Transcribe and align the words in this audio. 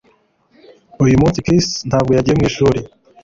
Uyu 1.03 1.19
munsi 1.21 1.43
Chris 1.45 1.67
ntabwo 1.89 2.11
yagiye 2.13 2.35
mu 2.37 2.43
ishuri 2.49 2.79